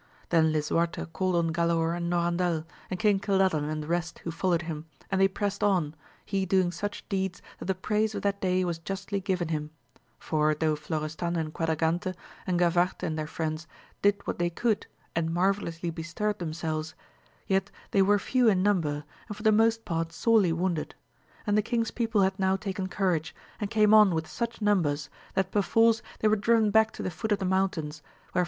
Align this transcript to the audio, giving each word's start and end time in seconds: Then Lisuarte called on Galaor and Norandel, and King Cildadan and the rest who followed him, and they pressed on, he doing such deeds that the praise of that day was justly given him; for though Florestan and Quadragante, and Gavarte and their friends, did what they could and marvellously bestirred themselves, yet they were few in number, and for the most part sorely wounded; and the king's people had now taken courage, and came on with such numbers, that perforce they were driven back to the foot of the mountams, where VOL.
Then 0.29 0.51
Lisuarte 0.51 1.05
called 1.13 1.35
on 1.35 1.53
Galaor 1.53 1.95
and 1.95 2.11
Norandel, 2.11 2.63
and 2.89 2.99
King 2.99 3.19
Cildadan 3.19 3.69
and 3.69 3.83
the 3.83 3.87
rest 3.87 4.17
who 4.23 4.31
followed 4.31 4.63
him, 4.63 4.85
and 5.11 5.21
they 5.21 5.27
pressed 5.27 5.63
on, 5.63 5.93
he 6.25 6.43
doing 6.43 6.71
such 6.71 7.07
deeds 7.07 7.39
that 7.59 7.65
the 7.65 7.75
praise 7.75 8.15
of 8.15 8.23
that 8.23 8.41
day 8.41 8.65
was 8.65 8.79
justly 8.79 9.19
given 9.19 9.49
him; 9.49 9.69
for 10.17 10.55
though 10.55 10.75
Florestan 10.75 11.35
and 11.35 11.53
Quadragante, 11.53 12.15
and 12.47 12.59
Gavarte 12.59 13.03
and 13.05 13.15
their 13.15 13.27
friends, 13.27 13.67
did 14.01 14.25
what 14.25 14.39
they 14.39 14.49
could 14.49 14.87
and 15.15 15.31
marvellously 15.31 15.91
bestirred 15.91 16.39
themselves, 16.39 16.95
yet 17.45 17.69
they 17.91 18.01
were 18.01 18.17
few 18.17 18.47
in 18.49 18.63
number, 18.63 19.03
and 19.27 19.37
for 19.37 19.43
the 19.43 19.51
most 19.51 19.85
part 19.85 20.11
sorely 20.11 20.51
wounded; 20.51 20.95
and 21.45 21.55
the 21.55 21.61
king's 21.61 21.91
people 21.91 22.21
had 22.23 22.39
now 22.39 22.55
taken 22.55 22.87
courage, 22.87 23.35
and 23.59 23.69
came 23.69 23.93
on 23.93 24.15
with 24.15 24.25
such 24.27 24.63
numbers, 24.63 25.11
that 25.35 25.51
perforce 25.51 26.01
they 26.21 26.27
were 26.27 26.35
driven 26.35 26.71
back 26.71 26.89
to 26.89 27.03
the 27.03 27.11
foot 27.11 27.31
of 27.31 27.37
the 27.37 27.45
mountams, 27.45 28.01
where 28.31 28.39
VOL. 28.39 28.39